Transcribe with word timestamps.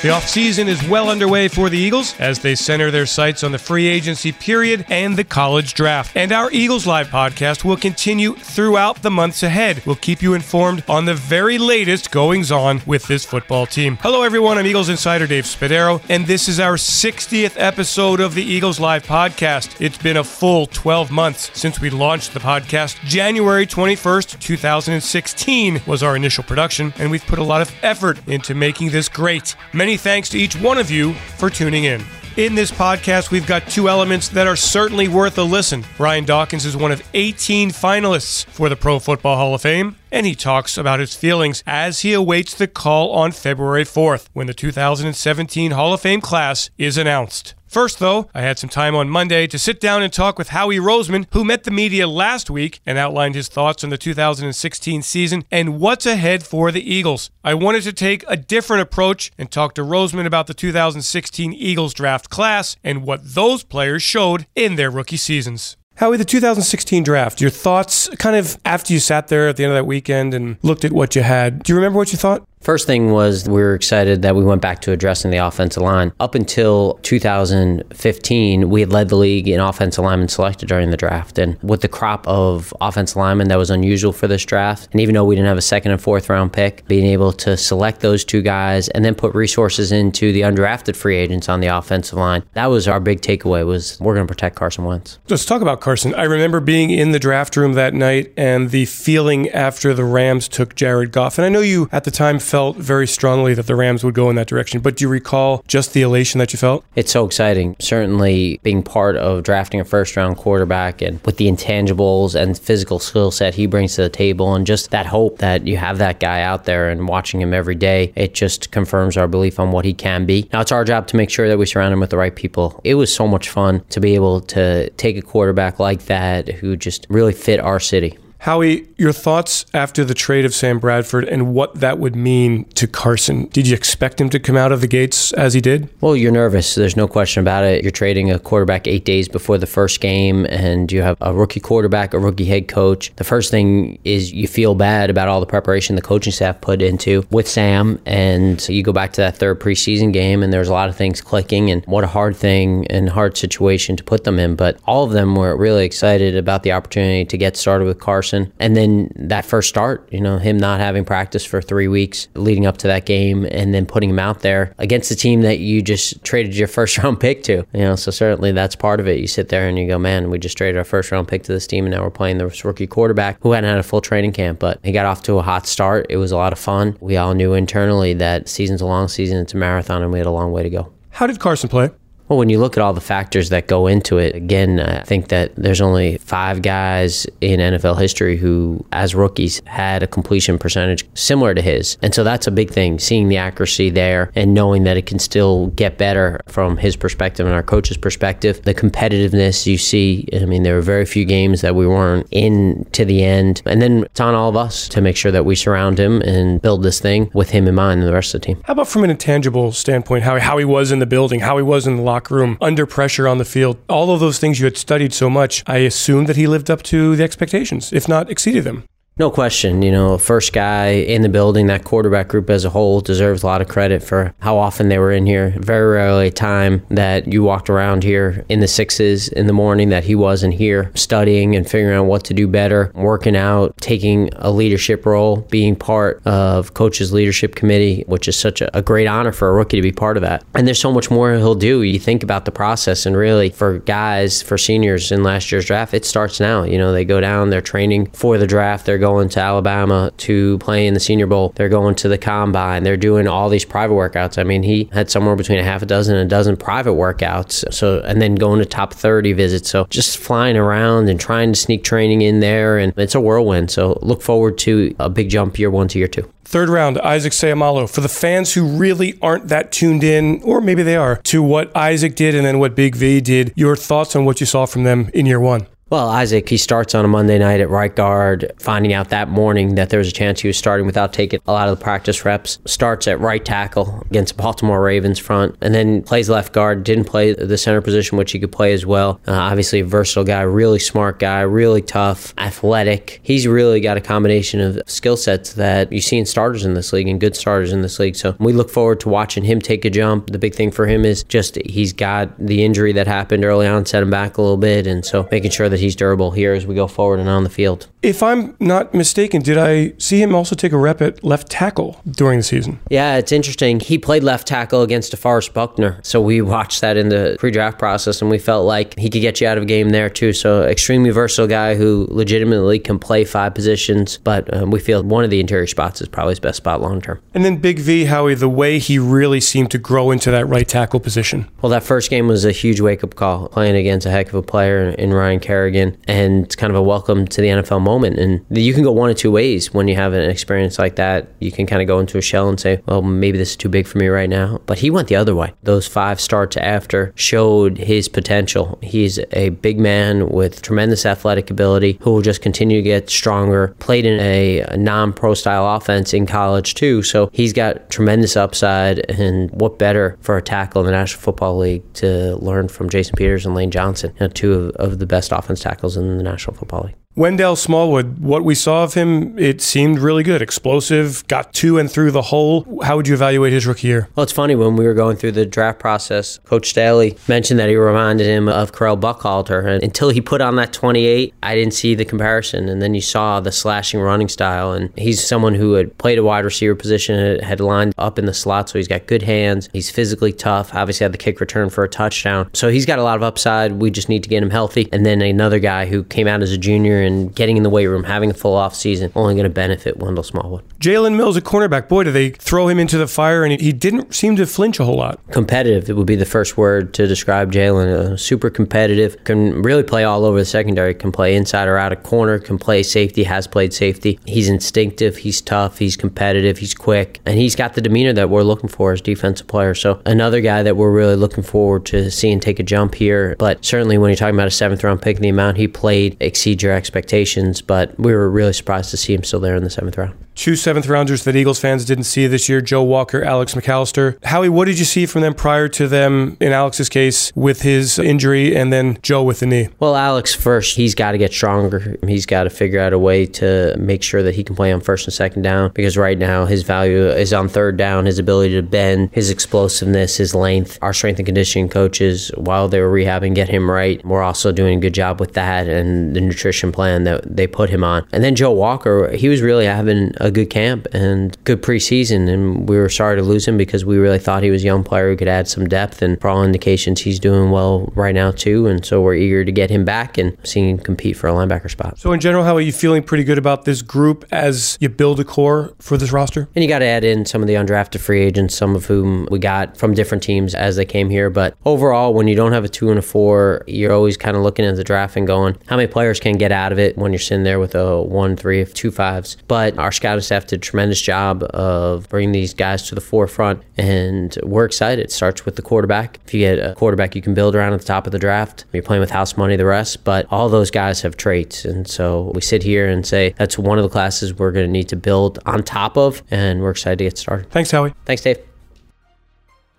The 0.00 0.10
offseason 0.10 0.68
is 0.68 0.80
well 0.88 1.10
underway 1.10 1.48
for 1.48 1.68
the 1.68 1.76
Eagles 1.76 2.14
as 2.20 2.38
they 2.38 2.54
center 2.54 2.92
their 2.92 3.04
sights 3.04 3.42
on 3.42 3.50
the 3.50 3.58
free 3.58 3.88
agency 3.88 4.30
period 4.30 4.86
and 4.90 5.16
the 5.16 5.24
college 5.24 5.74
draft. 5.74 6.16
And 6.16 6.30
our 6.30 6.52
Eagles 6.52 6.86
Live 6.86 7.08
podcast 7.08 7.64
will 7.64 7.76
continue 7.76 8.36
throughout 8.36 9.02
the 9.02 9.10
months 9.10 9.42
ahead. 9.42 9.84
We'll 9.84 9.96
keep 9.96 10.22
you 10.22 10.34
informed 10.34 10.84
on 10.88 11.04
the 11.04 11.14
very 11.14 11.58
latest 11.58 12.12
goings 12.12 12.52
on 12.52 12.80
with 12.86 13.08
this 13.08 13.24
football 13.24 13.66
team. 13.66 13.98
Hello, 14.00 14.22
everyone. 14.22 14.56
I'm 14.56 14.66
Eagles 14.66 14.88
Insider 14.88 15.26
Dave 15.26 15.46
Spadaro, 15.46 16.00
and 16.08 16.28
this 16.28 16.48
is 16.48 16.60
our 16.60 16.76
60th 16.76 17.54
episode 17.56 18.20
of 18.20 18.36
the 18.36 18.44
Eagles 18.44 18.78
Live 18.78 19.04
podcast. 19.04 19.80
It's 19.80 19.98
been 19.98 20.18
a 20.18 20.22
full 20.22 20.66
12 20.66 21.10
months 21.10 21.50
since 21.58 21.80
we 21.80 21.90
launched 21.90 22.34
the 22.34 22.40
podcast. 22.40 23.00
January 23.00 23.66
21st, 23.66 24.38
2016 24.38 25.80
was 25.88 26.04
our 26.04 26.14
initial 26.14 26.44
production, 26.44 26.94
and 27.00 27.10
we've 27.10 27.26
put 27.26 27.40
a 27.40 27.44
lot 27.44 27.62
of 27.62 27.74
effort 27.82 28.20
into 28.28 28.54
making 28.54 28.90
this 28.90 29.08
great. 29.08 29.56
Many 29.72 29.87
Many 29.88 29.96
thanks 29.96 30.28
to 30.28 30.38
each 30.38 30.54
one 30.54 30.76
of 30.76 30.90
you 30.90 31.14
for 31.38 31.48
tuning 31.48 31.84
in. 31.84 32.04
In 32.36 32.54
this 32.54 32.70
podcast, 32.70 33.30
we've 33.30 33.46
got 33.46 33.66
two 33.68 33.88
elements 33.88 34.28
that 34.28 34.46
are 34.46 34.54
certainly 34.54 35.08
worth 35.08 35.38
a 35.38 35.42
listen. 35.42 35.82
Brian 35.96 36.26
Dawkins 36.26 36.66
is 36.66 36.76
one 36.76 36.92
of 36.92 37.02
18 37.14 37.70
finalists 37.70 38.44
for 38.44 38.68
the 38.68 38.76
Pro 38.76 38.98
Football 38.98 39.36
Hall 39.36 39.54
of 39.54 39.62
Fame, 39.62 39.96
and 40.10 40.26
he 40.26 40.34
talks 40.34 40.76
about 40.76 41.00
his 41.00 41.14
feelings 41.14 41.62
as 41.66 42.00
he 42.00 42.12
awaits 42.12 42.54
the 42.54 42.66
call 42.66 43.12
on 43.12 43.32
February 43.32 43.84
4th 43.84 44.28
when 44.32 44.46
the 44.46 44.54
2017 44.54 45.72
Hall 45.72 45.92
of 45.92 46.00
Fame 46.00 46.20
class 46.20 46.70
is 46.78 46.96
announced. 46.96 47.54
First, 47.68 47.98
though, 47.98 48.30
I 48.34 48.40
had 48.40 48.58
some 48.58 48.70
time 48.70 48.96
on 48.96 49.10
Monday 49.10 49.46
to 49.46 49.58
sit 49.58 49.78
down 49.78 50.02
and 50.02 50.10
talk 50.10 50.38
with 50.38 50.48
Howie 50.48 50.78
Roseman, 50.78 51.26
who 51.32 51.44
met 51.44 51.64
the 51.64 51.70
media 51.70 52.08
last 52.08 52.48
week 52.48 52.80
and 52.86 52.96
outlined 52.96 53.34
his 53.34 53.48
thoughts 53.48 53.84
on 53.84 53.90
the 53.90 53.98
2016 53.98 55.02
season 55.02 55.44
and 55.50 55.78
what's 55.78 56.06
ahead 56.06 56.42
for 56.42 56.72
the 56.72 56.80
Eagles. 56.94 57.30
I 57.44 57.52
wanted 57.52 57.82
to 57.82 57.92
take 57.92 58.24
a 58.26 58.38
different 58.38 58.82
approach 58.82 59.30
and 59.36 59.50
talk 59.50 59.74
to 59.74 59.82
Roseman 59.82 60.24
about 60.24 60.46
the 60.46 60.54
2016 60.54 61.52
Eagles 61.52 61.92
draft 61.92 62.30
class 62.30 62.76
and 62.82 63.04
what 63.04 63.34
those 63.34 63.64
players 63.64 64.02
showed 64.02 64.46
in 64.54 64.76
their 64.76 64.90
rookie 64.90 65.18
seasons. 65.18 65.76
Howie, 65.98 66.16
the 66.16 66.24
2016 66.24 67.02
draft, 67.02 67.40
your 67.40 67.50
thoughts 67.50 68.08
kind 68.18 68.36
of 68.36 68.56
after 68.64 68.92
you 68.92 69.00
sat 69.00 69.26
there 69.26 69.48
at 69.48 69.56
the 69.56 69.64
end 69.64 69.72
of 69.72 69.76
that 69.76 69.84
weekend 69.84 70.32
and 70.32 70.56
looked 70.62 70.84
at 70.84 70.92
what 70.92 71.16
you 71.16 71.22
had. 71.22 71.64
Do 71.64 71.72
you 71.72 71.76
remember 71.76 71.96
what 71.96 72.12
you 72.12 72.18
thought? 72.18 72.47
First 72.60 72.86
thing 72.86 73.10
was 73.10 73.48
we 73.48 73.60
were 73.60 73.74
excited 73.74 74.22
that 74.22 74.34
we 74.34 74.44
went 74.44 74.60
back 74.60 74.80
to 74.82 74.92
addressing 74.92 75.30
the 75.30 75.38
offensive 75.38 75.82
line. 75.82 76.12
Up 76.20 76.34
until 76.34 76.98
2015, 77.02 78.68
we 78.68 78.80
had 78.80 78.92
led 78.92 79.08
the 79.08 79.16
league 79.16 79.48
in 79.48 79.60
offensive 79.60 80.04
linemen 80.04 80.28
selected 80.28 80.68
during 80.68 80.90
the 80.90 80.96
draft. 80.96 81.38
And 81.38 81.56
with 81.62 81.80
the 81.82 81.88
crop 81.88 82.26
of 82.26 82.74
offensive 82.80 83.16
linemen 83.16 83.48
that 83.48 83.56
was 83.56 83.70
unusual 83.70 84.12
for 84.12 84.26
this 84.26 84.44
draft, 84.44 84.88
and 84.92 85.00
even 85.00 85.14
though 85.14 85.24
we 85.24 85.36
didn't 85.36 85.48
have 85.48 85.58
a 85.58 85.62
second 85.62 85.92
and 85.92 86.00
fourth 86.00 86.28
round 86.28 86.52
pick, 86.52 86.86
being 86.88 87.06
able 87.06 87.32
to 87.34 87.56
select 87.56 88.00
those 88.00 88.24
two 88.24 88.42
guys 88.42 88.88
and 88.88 89.04
then 89.04 89.14
put 89.14 89.34
resources 89.34 89.92
into 89.92 90.32
the 90.32 90.40
undrafted 90.42 90.96
free 90.96 91.16
agents 91.16 91.48
on 91.48 91.60
the 91.60 91.68
offensive 91.68 92.18
line, 92.18 92.42
that 92.54 92.66
was 92.66 92.88
our 92.88 93.00
big 93.00 93.20
takeaway 93.20 93.64
was 93.64 93.98
we're 94.00 94.14
going 94.14 94.26
to 94.26 94.32
protect 94.32 94.56
Carson 94.56 94.84
Wentz. 94.84 95.18
Let's 95.28 95.44
talk 95.44 95.62
about 95.62 95.80
Carson. 95.80 96.14
I 96.14 96.24
remember 96.24 96.60
being 96.60 96.90
in 96.90 97.12
the 97.12 97.18
draft 97.18 97.56
room 97.56 97.74
that 97.74 97.94
night 97.94 98.32
and 98.36 98.70
the 98.70 98.86
feeling 98.86 99.48
after 99.50 99.94
the 99.94 100.04
Rams 100.04 100.48
took 100.48 100.74
Jared 100.74 101.12
Goff. 101.12 101.38
And 101.38 101.44
I 101.44 101.48
know 101.48 101.60
you 101.60 101.88
at 101.92 102.04
the 102.04 102.10
time 102.10 102.38
felt 102.48 102.76
very 102.76 103.06
strongly 103.06 103.54
that 103.54 103.66
the 103.66 103.76
Rams 103.76 104.02
would 104.02 104.14
go 104.14 104.30
in 104.30 104.36
that 104.36 104.46
direction. 104.48 104.80
But 104.80 104.96
do 104.96 105.04
you 105.04 105.08
recall 105.08 105.62
just 105.68 105.92
the 105.92 106.02
elation 106.02 106.38
that 106.38 106.52
you 106.52 106.58
felt? 106.58 106.84
It's 106.96 107.12
so 107.12 107.26
exciting. 107.26 107.76
Certainly 107.78 108.60
being 108.62 108.82
part 108.82 109.16
of 109.16 109.42
drafting 109.42 109.80
a 109.80 109.84
first 109.84 110.16
round 110.16 110.36
quarterback 110.36 111.02
and 111.02 111.20
with 111.24 111.36
the 111.36 111.48
intangibles 111.48 112.34
and 112.34 112.58
physical 112.58 112.98
skill 112.98 113.30
set 113.30 113.54
he 113.54 113.66
brings 113.66 113.96
to 113.96 114.02
the 114.02 114.08
table 114.08 114.54
and 114.54 114.66
just 114.66 114.90
that 114.90 115.06
hope 115.06 115.38
that 115.38 115.66
you 115.66 115.76
have 115.76 115.98
that 115.98 116.20
guy 116.20 116.42
out 116.42 116.64
there 116.64 116.88
and 116.88 117.06
watching 117.08 117.40
him 117.40 117.52
every 117.52 117.74
day, 117.74 118.12
it 118.16 118.34
just 118.34 118.70
confirms 118.70 119.16
our 119.16 119.28
belief 119.28 119.60
on 119.60 119.70
what 119.70 119.84
he 119.84 119.92
can 119.92 120.24
be. 120.24 120.48
Now 120.52 120.60
it's 120.60 120.72
our 120.72 120.84
job 120.84 121.06
to 121.08 121.16
make 121.16 121.30
sure 121.30 121.48
that 121.48 121.58
we 121.58 121.66
surround 121.66 121.92
him 121.92 122.00
with 122.00 122.10
the 122.10 122.16
right 122.16 122.34
people. 122.34 122.80
It 122.84 122.94
was 122.94 123.12
so 123.12 123.28
much 123.28 123.50
fun 123.50 123.84
to 123.90 124.00
be 124.00 124.14
able 124.14 124.40
to 124.42 124.88
take 124.90 125.16
a 125.16 125.22
quarterback 125.22 125.78
like 125.78 126.06
that 126.06 126.48
who 126.48 126.76
just 126.76 127.06
really 127.10 127.32
fit 127.32 127.60
our 127.60 127.80
city. 127.80 128.18
Howie, 128.40 128.88
your 128.96 129.12
thoughts 129.12 129.66
after 129.74 130.04
the 130.04 130.14
trade 130.14 130.44
of 130.44 130.54
Sam 130.54 130.78
Bradford 130.78 131.24
and 131.24 131.52
what 131.52 131.74
that 131.74 131.98
would 131.98 132.14
mean 132.14 132.64
to 132.76 132.86
Carson? 132.86 133.46
Did 133.48 133.66
you 133.66 133.74
expect 133.74 134.20
him 134.20 134.30
to 134.30 134.38
come 134.38 134.56
out 134.56 134.70
of 134.70 134.80
the 134.80 134.86
gates 134.86 135.32
as 135.32 135.54
he 135.54 135.60
did? 135.60 135.88
Well, 136.00 136.14
you're 136.14 136.32
nervous. 136.32 136.76
There's 136.76 136.96
no 136.96 137.08
question 137.08 137.40
about 137.40 137.64
it. 137.64 137.82
You're 137.82 137.90
trading 137.90 138.30
a 138.30 138.38
quarterback 138.38 138.86
eight 138.86 139.04
days 139.04 139.28
before 139.28 139.58
the 139.58 139.66
first 139.66 140.00
game, 140.00 140.46
and 140.46 140.90
you 140.90 141.02
have 141.02 141.16
a 141.20 141.34
rookie 141.34 141.60
quarterback, 141.60 142.14
a 142.14 142.18
rookie 142.18 142.44
head 142.44 142.68
coach. 142.68 143.12
The 143.16 143.24
first 143.24 143.50
thing 143.50 143.98
is 144.04 144.32
you 144.32 144.46
feel 144.46 144.76
bad 144.76 145.10
about 145.10 145.28
all 145.28 145.40
the 145.40 145.46
preparation 145.46 145.96
the 145.96 146.02
coaching 146.02 146.32
staff 146.32 146.60
put 146.60 146.80
into 146.80 147.26
with 147.30 147.48
Sam, 147.48 148.00
and 148.06 148.66
you 148.68 148.84
go 148.84 148.92
back 148.92 149.12
to 149.14 149.20
that 149.20 149.36
third 149.36 149.60
preseason 149.60 150.12
game, 150.12 150.44
and 150.44 150.52
there's 150.52 150.68
a 150.68 150.72
lot 150.72 150.88
of 150.88 150.96
things 150.96 151.20
clicking, 151.20 151.70
and 151.72 151.84
what 151.86 152.04
a 152.04 152.08
hard 152.08 152.36
thing 152.36 152.86
and 152.86 153.08
hard 153.08 153.36
situation 153.36 153.96
to 153.96 154.04
put 154.04 154.22
them 154.22 154.38
in. 154.38 154.54
But 154.54 154.78
all 154.86 155.02
of 155.02 155.10
them 155.10 155.34
were 155.34 155.56
really 155.56 155.84
excited 155.84 156.36
about 156.36 156.62
the 156.62 156.72
opportunity 156.72 157.24
to 157.24 157.36
get 157.36 157.56
started 157.56 157.84
with 157.84 157.98
Carson 157.98 158.27
Carson. 158.28 158.52
And 158.58 158.76
then 158.76 159.10
that 159.16 159.44
first 159.44 159.68
start, 159.68 160.08
you 160.12 160.20
know, 160.20 160.38
him 160.38 160.58
not 160.58 160.80
having 160.80 161.04
practice 161.04 161.44
for 161.44 161.62
three 161.62 161.88
weeks 161.88 162.28
leading 162.34 162.66
up 162.66 162.78
to 162.78 162.86
that 162.86 163.06
game 163.06 163.46
and 163.50 163.74
then 163.74 163.86
putting 163.86 164.10
him 164.10 164.18
out 164.18 164.40
there 164.40 164.74
against 164.78 165.08
the 165.08 165.14
team 165.14 165.42
that 165.42 165.58
you 165.58 165.82
just 165.82 166.22
traded 166.24 166.56
your 166.56 166.68
first 166.78 166.98
round 166.98 167.20
pick 167.20 167.42
to. 167.44 167.64
You 167.72 167.80
know, 167.80 167.96
so 167.96 168.10
certainly 168.10 168.52
that's 168.52 168.76
part 168.76 169.00
of 169.00 169.08
it. 169.08 169.18
You 169.18 169.26
sit 169.26 169.48
there 169.48 169.68
and 169.68 169.78
you 169.78 169.86
go, 169.86 169.98
man, 169.98 170.30
we 170.30 170.38
just 170.38 170.58
traded 170.58 170.76
our 170.76 170.84
first 170.84 171.10
round 171.10 171.28
pick 171.28 171.42
to 171.44 171.52
this 171.52 171.66
team 171.66 171.86
and 171.86 171.94
now 171.94 172.02
we're 172.02 172.10
playing 172.10 172.38
this 172.38 172.64
rookie 172.64 172.86
quarterback 172.86 173.38
who 173.40 173.52
hadn't 173.52 173.70
had 173.70 173.78
a 173.78 173.82
full 173.82 174.00
training 174.00 174.32
camp, 174.32 174.58
but 174.58 174.78
he 174.84 174.92
got 174.92 175.06
off 175.06 175.22
to 175.24 175.38
a 175.38 175.42
hot 175.42 175.66
start. 175.66 176.06
It 176.10 176.16
was 176.16 176.32
a 176.32 176.36
lot 176.36 176.52
of 176.52 176.58
fun. 176.58 176.96
We 177.00 177.16
all 177.16 177.34
knew 177.34 177.54
internally 177.54 178.14
that 178.14 178.48
season's 178.48 178.80
a 178.80 178.86
long 178.86 179.08
season, 179.08 179.38
it's 179.38 179.54
a 179.54 179.56
marathon, 179.56 180.02
and 180.02 180.12
we 180.12 180.18
had 180.18 180.26
a 180.26 180.30
long 180.32 180.52
way 180.52 180.62
to 180.62 180.70
go. 180.70 180.92
How 181.10 181.26
did 181.26 181.40
Carson 181.40 181.68
play? 181.68 181.90
Well, 182.28 182.38
when 182.38 182.50
you 182.50 182.58
look 182.58 182.76
at 182.76 182.82
all 182.82 182.92
the 182.92 183.00
factors 183.00 183.48
that 183.48 183.68
go 183.68 183.86
into 183.86 184.18
it, 184.18 184.34
again, 184.34 184.80
I 184.80 185.02
think 185.02 185.28
that 185.28 185.56
there's 185.56 185.80
only 185.80 186.18
five 186.18 186.60
guys 186.60 187.26
in 187.40 187.58
NFL 187.58 187.98
history 187.98 188.36
who, 188.36 188.84
as 188.92 189.14
rookies, 189.14 189.62
had 189.64 190.02
a 190.02 190.06
completion 190.06 190.58
percentage 190.58 191.08
similar 191.14 191.54
to 191.54 191.62
his. 191.62 191.96
And 192.02 192.14
so 192.14 192.24
that's 192.24 192.46
a 192.46 192.50
big 192.50 192.70
thing, 192.70 192.98
seeing 192.98 193.28
the 193.28 193.38
accuracy 193.38 193.88
there 193.88 194.30
and 194.34 194.52
knowing 194.52 194.84
that 194.84 194.98
it 194.98 195.06
can 195.06 195.18
still 195.18 195.68
get 195.68 195.96
better 195.96 196.40
from 196.48 196.76
his 196.76 196.96
perspective 196.96 197.46
and 197.46 197.54
our 197.54 197.62
coach's 197.62 197.96
perspective. 197.96 198.60
The 198.62 198.74
competitiveness 198.74 199.66
you 199.66 199.78
see, 199.78 200.28
I 200.34 200.44
mean, 200.44 200.64
there 200.64 200.74
were 200.74 200.82
very 200.82 201.06
few 201.06 201.24
games 201.24 201.62
that 201.62 201.74
we 201.74 201.86
weren't 201.86 202.26
in 202.30 202.84
to 202.92 203.06
the 203.06 203.24
end. 203.24 203.62
And 203.64 203.80
then 203.80 204.04
it's 204.04 204.20
on 204.20 204.34
all 204.34 204.50
of 204.50 204.56
us 204.56 204.86
to 204.88 205.00
make 205.00 205.16
sure 205.16 205.32
that 205.32 205.46
we 205.46 205.56
surround 205.56 205.98
him 205.98 206.20
and 206.20 206.60
build 206.60 206.82
this 206.82 207.00
thing 207.00 207.30
with 207.32 207.50
him 207.50 207.66
in 207.66 207.74
mind 207.74 208.00
and 208.00 208.08
the 208.08 208.12
rest 208.12 208.34
of 208.34 208.42
the 208.42 208.46
team. 208.48 208.60
How 208.64 208.74
about 208.74 208.88
from 208.88 209.04
an 209.04 209.10
intangible 209.10 209.72
standpoint, 209.72 210.24
how, 210.24 210.38
how 210.38 210.58
he 210.58 210.66
was 210.66 210.92
in 210.92 210.98
the 210.98 211.06
building, 211.06 211.40
how 211.40 211.56
he 211.56 211.62
was 211.62 211.86
in 211.86 211.96
the 211.96 212.02
locker 212.02 212.17
locker 212.18 212.34
room, 212.34 212.58
under 212.60 212.84
pressure 212.84 213.28
on 213.28 213.38
the 213.38 213.44
field, 213.44 213.78
all 213.88 214.10
of 214.10 214.18
those 214.18 214.40
things 214.40 214.58
you 214.58 214.64
had 214.64 214.76
studied 214.76 215.12
so 215.12 215.30
much, 215.30 215.62
I 215.68 215.78
assumed 215.78 216.26
that 216.26 216.34
he 216.34 216.48
lived 216.48 216.68
up 216.68 216.82
to 216.84 217.14
the 217.14 217.22
expectations, 217.22 217.92
if 217.92 218.08
not 218.08 218.28
exceeded 218.28 218.64
them. 218.64 218.82
No 219.18 219.32
question. 219.32 219.82
You 219.82 219.90
know, 219.90 220.16
first 220.16 220.52
guy 220.52 220.90
in 220.90 221.22
the 221.22 221.28
building, 221.28 221.66
that 221.66 221.82
quarterback 221.82 222.28
group 222.28 222.48
as 222.50 222.64
a 222.64 222.70
whole 222.70 223.00
deserves 223.00 223.42
a 223.42 223.46
lot 223.46 223.60
of 223.60 223.66
credit 223.66 224.00
for 224.00 224.32
how 224.38 224.56
often 224.56 224.88
they 224.88 224.98
were 224.98 225.10
in 225.10 225.26
here. 225.26 225.54
Very 225.58 225.96
rarely 225.96 226.28
a 226.28 226.30
time 226.30 226.86
that 226.90 227.26
you 227.26 227.42
walked 227.42 227.68
around 227.68 228.04
here 228.04 228.44
in 228.48 228.60
the 228.60 228.68
sixes 228.68 229.26
in 229.26 229.48
the 229.48 229.52
morning 229.52 229.88
that 229.88 230.04
he 230.04 230.14
wasn't 230.14 230.54
here 230.54 230.92
studying 230.94 231.56
and 231.56 231.68
figuring 231.68 231.96
out 231.96 232.04
what 232.04 232.22
to 232.26 232.34
do 232.34 232.46
better, 232.46 232.92
working 232.94 233.34
out, 233.34 233.76
taking 233.78 234.30
a 234.36 234.52
leadership 234.52 235.04
role, 235.04 235.38
being 235.50 235.74
part 235.74 236.24
of 236.24 236.74
coach's 236.74 237.12
leadership 237.12 237.56
committee, 237.56 238.04
which 238.06 238.28
is 238.28 238.36
such 238.36 238.60
a, 238.60 238.78
a 238.78 238.82
great 238.82 239.08
honor 239.08 239.32
for 239.32 239.48
a 239.48 239.52
rookie 239.52 239.78
to 239.78 239.82
be 239.82 239.90
part 239.90 240.16
of 240.16 240.22
that. 240.22 240.44
And 240.54 240.64
there's 240.64 240.78
so 240.78 240.92
much 240.92 241.10
more 241.10 241.34
he'll 241.34 241.56
do. 241.56 241.82
You 241.82 241.98
think 241.98 242.22
about 242.22 242.44
the 242.44 242.52
process 242.52 243.04
and 243.04 243.16
really 243.16 243.50
for 243.50 243.80
guys, 243.80 244.42
for 244.42 244.56
seniors 244.56 245.10
in 245.10 245.24
last 245.24 245.50
year's 245.50 245.66
draft, 245.66 245.92
it 245.92 246.04
starts 246.04 246.38
now. 246.38 246.62
You 246.62 246.78
know, 246.78 246.92
they 246.92 247.04
go 247.04 247.20
down, 247.20 247.50
they're 247.50 247.60
training 247.60 248.06
for 248.12 248.38
the 248.38 248.46
draft, 248.46 248.86
they're 248.86 248.96
going 248.96 249.07
going 249.08 249.30
to 249.30 249.40
Alabama 249.40 250.12
to 250.18 250.58
play 250.58 250.86
in 250.86 250.92
the 250.92 251.00
Senior 251.00 251.26
Bowl. 251.26 251.52
They're 251.54 251.70
going 251.70 251.94
to 251.96 252.08
the 252.08 252.18
combine. 252.18 252.82
They're 252.82 252.98
doing 252.98 253.26
all 253.26 253.48
these 253.48 253.64
private 253.64 253.94
workouts. 253.94 254.36
I 254.36 254.44
mean, 254.44 254.62
he 254.62 254.90
had 254.92 255.10
somewhere 255.10 255.34
between 255.34 255.58
a 255.58 255.62
half 255.62 255.80
a 255.80 255.86
dozen 255.86 256.14
and 256.14 256.26
a 256.26 256.28
dozen 256.28 256.58
private 256.58 256.92
workouts. 256.92 257.72
So, 257.72 258.00
and 258.00 258.20
then 258.20 258.34
going 258.34 258.58
to 258.58 258.66
top 258.66 258.92
30 258.92 259.32
visits. 259.32 259.70
So, 259.70 259.86
just 259.86 260.18
flying 260.18 260.58
around 260.58 261.08
and 261.08 261.18
trying 261.18 261.54
to 261.54 261.58
sneak 261.58 261.84
training 261.84 262.20
in 262.20 262.40
there. 262.40 262.76
And 262.76 262.92
it's 262.98 263.14
a 263.14 263.20
whirlwind. 263.20 263.70
So, 263.70 263.98
look 264.02 264.20
forward 264.20 264.58
to 264.58 264.94
a 264.98 265.08
big 265.08 265.30
jump 265.30 265.58
year 265.58 265.70
one 265.70 265.88
to 265.88 265.98
year 265.98 266.08
two. 266.08 266.30
Third 266.44 266.68
round, 266.68 266.98
Isaac 267.00 267.32
Seumalo. 267.32 267.88
For 267.88 268.02
the 268.02 268.08
fans 268.08 268.52
who 268.52 268.66
really 268.66 269.18
aren't 269.22 269.48
that 269.48 269.72
tuned 269.72 270.04
in, 270.04 270.42
or 270.42 270.60
maybe 270.60 270.82
they 270.82 270.96
are, 270.96 271.16
to 271.24 271.42
what 271.42 271.74
Isaac 271.74 272.14
did 272.14 272.34
and 272.34 272.44
then 272.44 272.58
what 272.58 272.74
Big 272.74 272.94
V 272.94 273.22
did, 273.22 273.52
your 273.56 273.74
thoughts 273.74 274.14
on 274.14 274.26
what 274.26 274.40
you 274.40 274.46
saw 274.46 274.66
from 274.66 274.84
them 274.84 275.10
in 275.14 275.24
year 275.24 275.40
one? 275.40 275.66
Well, 275.90 276.10
Isaac, 276.10 276.46
he 276.50 276.58
starts 276.58 276.94
on 276.94 277.06
a 277.06 277.08
Monday 277.08 277.38
night 277.38 277.62
at 277.62 277.70
right 277.70 277.94
guard, 277.94 278.52
finding 278.58 278.92
out 278.92 279.08
that 279.08 279.30
morning 279.30 279.76
that 279.76 279.88
there 279.88 279.98
was 279.98 280.08
a 280.08 280.12
chance 280.12 280.40
he 280.40 280.46
was 280.46 280.58
starting 280.58 280.84
without 280.84 281.14
taking 281.14 281.40
a 281.46 281.52
lot 281.52 281.66
of 281.70 281.78
the 281.78 281.82
practice 281.82 282.26
reps. 282.26 282.58
Starts 282.66 283.08
at 283.08 283.18
right 283.20 283.42
tackle 283.42 284.02
against 284.10 284.36
the 284.36 284.42
Baltimore 284.42 284.82
Ravens 284.82 285.18
front, 285.18 285.56
and 285.62 285.74
then 285.74 286.02
plays 286.02 286.28
left 286.28 286.52
guard. 286.52 286.84
Didn't 286.84 287.06
play 287.06 287.32
the 287.32 287.56
center 287.56 287.80
position, 287.80 288.18
which 288.18 288.32
he 288.32 288.38
could 288.38 288.52
play 288.52 288.74
as 288.74 288.84
well. 288.84 289.18
Uh, 289.26 289.32
obviously, 289.32 289.80
a 289.80 289.84
versatile 289.84 290.24
guy, 290.24 290.42
really 290.42 290.78
smart 290.78 291.18
guy, 291.18 291.40
really 291.40 291.80
tough, 291.80 292.34
athletic. 292.36 293.20
He's 293.22 293.46
really 293.46 293.80
got 293.80 293.96
a 293.96 294.02
combination 294.02 294.60
of 294.60 294.82
skill 294.84 295.16
sets 295.16 295.54
that 295.54 295.90
you 295.90 296.02
see 296.02 296.18
in 296.18 296.26
starters 296.26 296.66
in 296.66 296.74
this 296.74 296.92
league 296.92 297.08
and 297.08 297.18
good 297.18 297.34
starters 297.34 297.72
in 297.72 297.80
this 297.80 297.98
league. 297.98 298.16
So 298.16 298.36
we 298.38 298.52
look 298.52 298.68
forward 298.68 299.00
to 299.00 299.08
watching 299.08 299.42
him 299.42 299.58
take 299.58 299.86
a 299.86 299.90
jump. 299.90 300.32
The 300.32 300.38
big 300.38 300.54
thing 300.54 300.70
for 300.70 300.86
him 300.86 301.06
is 301.06 301.22
just 301.24 301.56
he's 301.64 301.94
got 301.94 302.38
the 302.38 302.62
injury 302.62 302.92
that 302.92 303.06
happened 303.06 303.42
early 303.42 303.66
on, 303.66 303.86
set 303.86 304.02
him 304.02 304.10
back 304.10 304.36
a 304.36 304.42
little 304.42 304.58
bit, 304.58 304.86
and 304.86 305.02
so 305.02 305.26
making 305.32 305.50
sure 305.50 305.70
that 305.70 305.77
he's 305.80 305.96
durable 305.96 306.30
here 306.30 306.52
as 306.52 306.66
we 306.66 306.74
go 306.74 306.86
forward 306.86 307.20
and 307.20 307.28
on 307.28 307.44
the 307.44 307.50
field. 307.50 307.88
If 308.02 308.22
I'm 308.22 308.56
not 308.60 308.94
mistaken, 308.94 309.42
did 309.42 309.58
I 309.58 309.92
see 309.98 310.22
him 310.22 310.34
also 310.34 310.54
take 310.54 310.72
a 310.72 310.78
rep 310.78 311.02
at 311.02 311.24
left 311.24 311.50
tackle 311.50 312.00
during 312.08 312.38
the 312.38 312.44
season? 312.44 312.78
Yeah, 312.90 313.16
it's 313.16 313.32
interesting. 313.32 313.80
He 313.80 313.98
played 313.98 314.22
left 314.22 314.46
tackle 314.46 314.82
against 314.82 315.12
DeForest 315.12 315.52
Buckner. 315.52 315.98
So 316.02 316.20
we 316.20 316.40
watched 316.40 316.80
that 316.80 316.96
in 316.96 317.08
the 317.08 317.36
pre 317.38 317.50
draft 317.50 317.78
process 317.78 318.22
and 318.22 318.30
we 318.30 318.38
felt 318.38 318.66
like 318.66 318.96
he 318.98 319.10
could 319.10 319.20
get 319.20 319.40
you 319.40 319.48
out 319.48 319.56
of 319.56 319.64
a 319.64 319.66
game 319.66 319.90
there 319.90 320.08
too. 320.08 320.32
So 320.32 320.62
extremely 320.62 321.10
versatile 321.10 321.48
guy 321.48 321.74
who 321.74 322.06
legitimately 322.10 322.78
can 322.78 322.98
play 322.98 323.24
five 323.24 323.54
positions, 323.54 324.18
but 324.18 324.52
um, 324.54 324.70
we 324.70 324.78
feel 324.78 325.02
one 325.02 325.24
of 325.24 325.30
the 325.30 325.40
interior 325.40 325.66
spots 325.66 326.00
is 326.00 326.08
probably 326.08 326.32
his 326.32 326.40
best 326.40 326.58
spot 326.58 326.80
long 326.80 327.00
term. 327.00 327.20
And 327.34 327.44
then 327.44 327.56
Big 327.56 327.78
V, 327.78 328.04
Howie, 328.04 328.34
the 328.34 328.48
way 328.48 328.78
he 328.78 328.98
really 328.98 329.40
seemed 329.40 329.70
to 329.72 329.78
grow 329.78 330.10
into 330.10 330.30
that 330.30 330.46
right 330.46 330.66
tackle 330.68 331.00
position. 331.00 331.48
Well, 331.62 331.70
that 331.70 331.82
first 331.82 332.10
game 332.10 332.28
was 332.28 332.44
a 332.44 332.52
huge 332.52 332.80
wake 332.80 333.02
up 333.02 333.14
call, 333.14 333.48
playing 333.48 333.76
against 333.76 334.06
a 334.06 334.10
heck 334.10 334.28
of 334.28 334.34
a 334.34 334.42
player 334.42 334.90
in 334.90 335.12
Ryan 335.12 335.40
Kerrigan, 335.68 335.96
and 336.06 336.56
kind 336.56 336.70
of 336.70 336.76
a 336.76 336.82
welcome 336.82 337.26
to 337.26 337.40
the 337.40 337.48
NFL 337.48 337.82
moment. 337.82 338.18
And 338.18 338.44
you 338.50 338.72
can 338.72 338.82
go 338.82 338.92
one 338.92 339.10
of 339.10 339.16
two 339.16 339.30
ways 339.30 339.72
when 339.74 339.88
you 339.88 339.94
have 339.96 340.12
an 340.12 340.28
experience 340.30 340.78
like 340.78 340.96
that. 340.96 341.28
You 341.40 341.52
can 341.52 341.66
kind 341.66 341.82
of 341.82 341.88
go 341.88 341.98
into 341.98 342.18
a 342.18 342.22
shell 342.22 342.48
and 342.48 342.58
say, 342.58 342.80
well, 342.86 343.02
maybe 343.02 343.38
this 343.38 343.50
is 343.50 343.56
too 343.56 343.68
big 343.68 343.86
for 343.86 343.98
me 343.98 344.08
right 344.08 344.28
now. 344.28 344.60
But 344.66 344.78
he 344.78 344.90
went 344.90 345.08
the 345.08 345.16
other 345.16 345.34
way. 345.34 345.52
Those 345.62 345.86
five 345.86 346.20
starts 346.20 346.56
after 346.56 347.12
showed 347.16 347.78
his 347.78 348.08
potential. 348.08 348.78
He's 348.82 349.18
a 349.32 349.50
big 349.50 349.78
man 349.78 350.28
with 350.30 350.62
tremendous 350.62 351.04
athletic 351.04 351.50
ability 351.50 351.98
who 352.00 352.12
will 352.12 352.22
just 352.22 352.42
continue 352.42 352.78
to 352.78 352.82
get 352.82 353.10
stronger. 353.10 353.74
Played 353.78 354.06
in 354.06 354.20
a 354.20 354.64
non 354.76 355.12
pro 355.12 355.34
style 355.34 355.76
offense 355.76 356.14
in 356.14 356.26
college, 356.26 356.74
too. 356.74 357.02
So 357.02 357.30
he's 357.32 357.52
got 357.52 357.90
tremendous 357.90 358.36
upside. 358.36 359.10
And 359.10 359.50
what 359.50 359.78
better 359.78 360.16
for 360.20 360.36
a 360.36 360.42
tackle 360.42 360.80
in 360.82 360.86
the 360.86 360.92
National 360.92 361.20
Football 361.20 361.58
League 361.58 361.92
to 361.94 362.36
learn 362.36 362.68
from 362.68 362.88
Jason 362.88 363.14
Peters 363.16 363.44
and 363.44 363.54
Lane 363.54 363.70
Johnson, 363.70 364.12
you 364.14 364.20
know, 364.20 364.28
two 364.28 364.52
of, 364.52 364.70
of 364.92 364.98
the 364.98 365.06
best 365.06 365.32
offense 365.32 365.57
tackles 365.58 365.96
in 365.96 366.16
the 366.16 366.22
National 366.22 366.56
Football 366.56 366.84
League. 366.86 366.96
Wendell 367.18 367.56
Smallwood, 367.56 368.20
what 368.20 368.44
we 368.44 368.54
saw 368.54 368.84
of 368.84 368.94
him, 368.94 369.36
it 369.36 369.60
seemed 369.60 369.98
really 369.98 370.22
good. 370.22 370.40
Explosive, 370.40 371.26
got 371.26 371.52
to 371.54 371.76
and 371.76 371.90
through 371.90 372.12
the 372.12 372.22
hole. 372.22 372.64
How 372.84 372.94
would 372.94 373.08
you 373.08 373.14
evaluate 373.14 373.52
his 373.52 373.66
rookie 373.66 373.88
year? 373.88 374.08
Well, 374.14 374.22
it's 374.22 374.30
funny 374.30 374.54
when 374.54 374.76
we 374.76 374.84
were 374.84 374.94
going 374.94 375.16
through 375.16 375.32
the 375.32 375.44
draft 375.44 375.80
process, 375.80 376.38
Coach 376.44 376.70
Staley 376.70 377.18
mentioned 377.26 377.58
that 377.58 377.68
he 377.68 377.74
reminded 377.74 378.28
him 378.28 378.48
of 378.48 378.70
Correll 378.70 378.96
Buckhalter. 378.96 379.66
And 379.66 379.82
until 379.82 380.10
he 380.10 380.20
put 380.20 380.40
on 380.40 380.54
that 380.54 380.72
28, 380.72 381.34
I 381.42 381.56
didn't 381.56 381.74
see 381.74 381.96
the 381.96 382.04
comparison. 382.04 382.68
And 382.68 382.80
then 382.80 382.94
you 382.94 383.00
saw 383.00 383.40
the 383.40 383.50
slashing 383.50 383.98
running 383.98 384.28
style. 384.28 384.70
And 384.70 384.96
he's 384.96 385.26
someone 385.26 385.56
who 385.56 385.72
had 385.72 385.98
played 385.98 386.18
a 386.18 386.22
wide 386.22 386.44
receiver 386.44 386.76
position, 386.76 387.40
had 387.40 387.58
lined 387.58 387.94
up 387.98 388.20
in 388.20 388.26
the 388.26 388.34
slot, 388.34 388.68
so 388.68 388.78
he's 388.78 388.86
got 388.86 389.08
good 389.08 389.22
hands. 389.22 389.68
He's 389.72 389.90
physically 389.90 390.32
tough, 390.32 390.72
obviously 390.72 391.02
had 391.02 391.14
the 391.14 391.18
kick 391.18 391.40
return 391.40 391.68
for 391.68 391.82
a 391.82 391.88
touchdown. 391.88 392.48
So 392.52 392.68
he's 392.68 392.86
got 392.86 393.00
a 393.00 393.02
lot 393.02 393.16
of 393.16 393.24
upside. 393.24 393.72
We 393.72 393.90
just 393.90 394.08
need 394.08 394.22
to 394.22 394.28
get 394.28 394.40
him 394.40 394.50
healthy. 394.50 394.88
And 394.92 395.04
then 395.04 395.20
another 395.20 395.58
guy 395.58 395.86
who 395.86 396.04
came 396.04 396.28
out 396.28 396.42
as 396.42 396.52
a 396.52 396.58
junior 396.58 397.07
and 397.08 397.34
getting 397.34 397.56
in 397.56 397.64
the 397.64 397.70
weight 397.70 397.88
room, 397.88 398.04
having 398.04 398.30
a 398.30 398.34
full 398.34 398.54
off 398.54 398.74
season, 398.74 399.10
only 399.16 399.34
going 399.34 399.44
to 399.44 399.50
benefit 399.50 399.96
Wendell 399.96 400.22
Smallwood. 400.22 400.62
Jalen 400.78 401.16
Mills, 401.16 401.36
a 401.36 401.40
cornerback, 401.40 401.88
boy, 401.88 402.04
do 402.04 402.12
they 402.12 402.30
throw 402.30 402.68
him 402.68 402.78
into 402.78 402.96
the 402.96 403.08
fire, 403.08 403.42
and 403.42 403.60
he 403.60 403.72
didn't 403.72 404.14
seem 404.14 404.36
to 404.36 404.46
flinch 404.46 404.78
a 404.78 404.84
whole 404.84 404.96
lot. 404.96 405.18
Competitive, 405.32 405.90
it 405.90 405.94
would 405.94 406.06
be 406.06 406.14
the 406.14 406.24
first 406.24 406.56
word 406.56 406.94
to 406.94 407.06
describe 407.06 407.50
Jalen. 407.50 407.88
Uh, 407.88 408.16
super 408.16 408.50
competitive, 408.50 409.16
can 409.24 409.62
really 409.62 409.82
play 409.82 410.04
all 410.04 410.24
over 410.24 410.38
the 410.38 410.44
secondary, 410.44 410.94
can 410.94 411.10
play 411.10 411.34
inside 411.34 411.66
or 411.66 411.78
out 411.78 411.92
of 411.92 412.02
corner, 412.02 412.38
can 412.38 412.58
play 412.58 412.82
safety, 412.82 413.24
has 413.24 413.46
played 413.46 413.72
safety. 413.72 414.20
He's 414.26 414.48
instinctive, 414.48 415.16
he's 415.16 415.40
tough, 415.40 415.78
he's 415.78 415.96
competitive, 415.96 416.58
he's 416.58 416.74
quick, 416.74 417.20
and 417.26 417.38
he's 417.38 417.56
got 417.56 417.74
the 417.74 417.80
demeanor 417.80 418.12
that 418.12 418.30
we're 418.30 418.42
looking 418.42 418.68
for 418.68 418.92
as 418.92 419.00
defensive 419.00 419.46
player. 419.46 419.74
So 419.74 420.00
another 420.06 420.40
guy 420.40 420.62
that 420.62 420.76
we're 420.76 420.92
really 420.92 421.16
looking 421.16 421.42
forward 421.42 421.86
to 421.86 422.10
seeing 422.10 422.38
take 422.38 422.60
a 422.60 422.62
jump 422.62 422.94
here. 422.94 423.34
But 423.38 423.64
certainly 423.64 423.98
when 423.98 424.10
you're 424.10 424.16
talking 424.16 424.34
about 424.34 424.48
a 424.48 424.52
seventh 424.52 424.84
round 424.84 425.02
pick, 425.02 425.18
the 425.18 425.28
amount 425.28 425.56
he 425.56 425.66
played 425.66 426.16
exceeds 426.20 426.62
your 426.62 426.72
expectations 426.72 426.97
expectations, 426.98 427.62
but 427.62 427.98
we 427.98 428.12
were 428.12 428.28
really 428.28 428.52
surprised 428.52 428.90
to 428.90 428.96
see 428.96 429.14
him 429.14 429.22
still 429.22 429.40
there 429.40 429.54
in 429.54 429.62
the 429.62 429.70
seventh 429.70 429.96
round 429.96 430.14
two 430.38 430.54
seventh 430.54 430.86
rounders 430.86 431.24
that 431.24 431.34
Eagles 431.34 431.58
fans 431.58 431.84
didn't 431.84 432.04
see 432.04 432.26
this 432.28 432.48
year 432.48 432.60
Joe 432.60 432.82
Walker, 432.82 433.24
Alex 433.24 433.54
McAllister. 433.54 434.24
Howie, 434.24 434.48
what 434.48 434.66
did 434.66 434.78
you 434.78 434.84
see 434.84 435.04
from 435.04 435.22
them 435.22 435.34
prior 435.34 435.68
to 435.68 435.88
them, 435.88 436.36
in 436.40 436.52
Alex's 436.52 436.88
case, 436.88 437.32
with 437.34 437.62
his 437.62 437.98
injury, 437.98 438.56
and 438.56 438.72
then 438.72 438.98
Joe 439.02 439.24
with 439.24 439.40
the 439.40 439.46
knee? 439.46 439.68
Well, 439.80 439.96
Alex, 439.96 440.34
first, 440.34 440.76
he's 440.76 440.94
got 440.94 441.12
to 441.12 441.18
get 441.18 441.32
stronger. 441.32 441.96
He's 442.06 442.24
got 442.24 442.44
to 442.44 442.50
figure 442.50 442.78
out 442.78 442.92
a 442.92 442.98
way 442.98 443.26
to 443.26 443.76
make 443.76 444.04
sure 444.04 444.22
that 444.22 444.36
he 444.36 444.44
can 444.44 444.54
play 444.54 444.72
on 444.72 444.80
first 444.80 445.08
and 445.08 445.12
second 445.12 445.42
down 445.42 445.72
because 445.74 445.96
right 445.96 446.16
now 446.16 446.46
his 446.46 446.62
value 446.62 447.08
is 447.08 447.32
on 447.32 447.48
third 447.48 447.76
down, 447.76 448.06
his 448.06 448.20
ability 448.20 448.54
to 448.54 448.62
bend, 448.62 449.10
his 449.12 449.30
explosiveness, 449.30 450.16
his 450.16 450.36
length. 450.36 450.78
Our 450.80 450.94
strength 450.94 451.18
and 451.18 451.26
conditioning 451.26 451.68
coaches, 451.68 452.30
while 452.36 452.68
they 452.68 452.80
were 452.80 452.92
rehabbing, 452.92 453.34
get 453.34 453.48
him 453.48 453.68
right. 453.68 454.04
We're 454.04 454.22
also 454.22 454.52
doing 454.52 454.78
a 454.78 454.80
good 454.80 454.94
job 454.94 455.18
with 455.18 455.32
that 455.34 455.68
and 455.68 456.14
the 456.14 456.20
nutrition 456.20 456.70
plan 456.78 457.02
that 457.02 457.36
they 457.36 457.48
put 457.48 457.68
him 457.70 457.82
on. 457.82 458.06
And 458.12 458.22
then 458.22 458.36
Joe 458.36 458.52
Walker, 458.52 459.10
he 459.10 459.28
was 459.28 459.42
really 459.42 459.66
having 459.66 460.12
a 460.18 460.30
good 460.30 460.48
camp 460.48 460.86
and 460.92 461.36
good 461.42 461.60
preseason, 461.60 462.28
and 462.32 462.68
we 462.68 462.76
were 462.76 462.88
sorry 462.88 463.16
to 463.16 463.22
lose 463.22 463.48
him 463.48 463.56
because 463.56 463.84
we 463.84 463.98
really 463.98 464.20
thought 464.20 464.44
he 464.44 464.50
was 464.50 464.62
a 464.62 464.66
young 464.66 464.84
player 464.84 465.10
who 465.10 465.16
could 465.16 465.26
add 465.26 465.48
some 465.48 465.66
depth. 465.66 466.02
And 466.02 466.20
for 466.20 466.28
all 466.28 466.44
indications, 466.44 467.00
he's 467.00 467.18
doing 467.18 467.50
well 467.50 467.92
right 467.96 468.14
now 468.14 468.30
too. 468.30 468.68
And 468.68 468.86
so 468.86 469.00
we're 469.00 469.14
eager 469.14 469.44
to 469.44 469.50
get 469.50 469.70
him 469.70 469.84
back 469.84 470.18
and 470.18 470.36
seeing 470.44 470.68
him 470.70 470.78
compete 470.78 471.16
for 471.16 471.26
a 471.26 471.32
linebacker 471.32 471.68
spot. 471.68 471.98
So 471.98 472.12
in 472.12 472.20
general, 472.20 472.44
how 472.44 472.54
are 472.54 472.60
you 472.60 472.72
feeling? 472.72 473.02
Pretty 473.02 473.24
good 473.24 473.38
about 473.38 473.64
this 473.64 473.82
group 473.82 474.24
as 474.30 474.76
you 474.80 474.88
build 474.88 475.18
a 475.18 475.24
core 475.24 475.74
for 475.80 475.96
this 475.96 476.12
roster. 476.12 476.48
And 476.54 476.62
you 476.62 476.68
got 476.68 476.78
to 476.80 476.86
add 476.86 477.02
in 477.02 477.24
some 477.24 477.42
of 477.42 477.48
the 477.48 477.54
undrafted 477.54 478.00
free 478.00 478.20
agents, 478.20 478.54
some 478.54 478.76
of 478.76 478.86
whom 478.86 479.26
we 479.30 479.38
got 479.40 479.76
from 479.76 479.94
different 479.94 480.22
teams 480.22 480.54
as 480.54 480.76
they 480.76 480.84
came 480.84 481.10
here. 481.10 481.28
But 481.30 481.56
overall, 481.64 482.14
when 482.14 482.28
you 482.28 482.36
don't 482.36 482.52
have 482.52 482.64
a 482.64 482.68
two 482.68 482.90
and 482.90 482.98
a 482.98 483.02
four, 483.02 483.64
you're 483.66 483.92
always 483.92 484.16
kind 484.16 484.36
of 484.36 484.42
looking 484.42 484.64
at 484.64 484.76
the 484.76 484.84
draft 484.84 485.16
and 485.16 485.26
going, 485.26 485.56
how 485.66 485.76
many 485.76 485.88
players 485.88 486.20
can 486.20 486.36
get 486.36 486.52
out 486.52 486.67
of 486.72 486.78
it 486.78 486.96
when 486.96 487.12
you're 487.12 487.18
sitting 487.18 487.44
there 487.44 487.58
with 487.58 487.74
a 487.74 488.02
one, 488.02 488.36
three, 488.36 488.64
two 488.64 488.90
fives. 488.90 489.36
But 489.48 489.78
our 489.78 489.92
scouting 489.92 490.22
staff 490.22 490.46
did 490.46 490.56
a 490.56 490.60
tremendous 490.60 491.00
job 491.00 491.42
of 491.50 492.08
bringing 492.08 492.32
these 492.32 492.54
guys 492.54 492.88
to 492.88 492.94
the 492.94 493.00
forefront, 493.00 493.62
and 493.76 494.36
we're 494.42 494.64
excited. 494.64 495.04
It 495.04 495.12
starts 495.12 495.44
with 495.44 495.56
the 495.56 495.62
quarterback. 495.62 496.18
If 496.26 496.34
you 496.34 496.40
get 496.40 496.58
a 496.58 496.74
quarterback 496.74 497.14
you 497.14 497.22
can 497.22 497.34
build 497.34 497.54
around 497.54 497.72
at 497.72 497.80
the 497.80 497.86
top 497.86 498.06
of 498.06 498.12
the 498.12 498.18
draft, 498.18 498.64
you're 498.72 498.82
playing 498.82 499.00
with 499.00 499.10
house 499.10 499.36
money 499.36 499.56
the 499.56 499.66
rest, 499.66 500.04
but 500.04 500.26
all 500.30 500.48
those 500.48 500.70
guys 500.70 501.02
have 501.02 501.16
traits. 501.16 501.64
And 501.64 501.86
so 501.88 502.32
we 502.34 502.40
sit 502.40 502.62
here 502.62 502.88
and 502.88 503.06
say 503.06 503.34
that's 503.38 503.58
one 503.58 503.78
of 503.78 503.84
the 503.84 503.90
classes 503.90 504.34
we're 504.34 504.52
going 504.52 504.66
to 504.66 504.72
need 504.72 504.88
to 504.88 504.96
build 504.96 505.38
on 505.46 505.62
top 505.62 505.96
of, 505.96 506.22
and 506.30 506.60
we're 506.60 506.70
excited 506.70 506.98
to 506.98 507.04
get 507.04 507.18
started. 507.18 507.50
Thanks, 507.50 507.70
Howie. 507.70 507.94
Thanks, 508.04 508.22
Dave. 508.22 508.47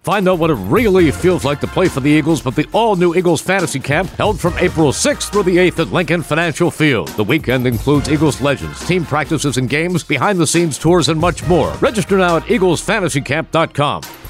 Find 0.09 0.27
out 0.27 0.39
what 0.39 0.49
it 0.49 0.55
really 0.55 1.11
feels 1.11 1.45
like 1.45 1.59
to 1.59 1.67
play 1.67 1.87
for 1.87 1.99
the 1.99 2.09
Eagles 2.09 2.43
with 2.43 2.55
the 2.55 2.67
all 2.73 2.95
new 2.95 3.13
Eagles 3.13 3.41
Fantasy 3.41 3.79
Camp 3.79 4.09
held 4.13 4.39
from 4.39 4.57
April 4.57 4.91
6th 4.91 5.31
through 5.31 5.43
the 5.43 5.57
8th 5.57 5.77
at 5.77 5.93
Lincoln 5.93 6.23
Financial 6.23 6.71
Field. 6.71 7.09
The 7.09 7.23
weekend 7.23 7.67
includes 7.67 8.09
Eagles 8.09 8.41
legends, 8.41 8.83
team 8.87 9.05
practices 9.05 9.57
and 9.57 9.69
games, 9.69 10.03
behind 10.03 10.39
the 10.39 10.47
scenes 10.47 10.79
tours, 10.79 11.09
and 11.09 11.21
much 11.21 11.47
more. 11.47 11.71
Register 11.75 12.17
now 12.17 12.37
at 12.37 12.43
eaglesfantasycamp.com. 12.45 14.28